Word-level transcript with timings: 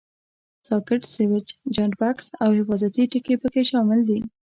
ساکټ، 0.67 1.01
سویچ، 1.13 1.47
جاینټ 1.73 1.93
بکس 2.01 2.27
او 2.43 2.49
حفاظتي 2.59 3.03
ټکي 3.11 3.35
پکې 3.41 3.61
شامل 3.71 3.99
دي. 4.09 4.19